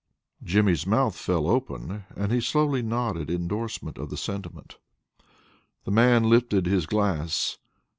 Jimmy's 0.41 0.87
mouth 0.87 1.15
fell 1.15 1.45
open, 1.47 2.05
and 2.15 2.31
he 2.31 2.41
slowly 2.41 2.81
nodded 2.81 3.29
indorsement 3.29 3.99
of 3.99 4.09
the 4.09 4.17
sentiment. 4.17 4.79
The 5.83 5.91
man 5.91 6.23
lifted 6.27 6.65
his 6.65 6.87
glass. 6.87 7.59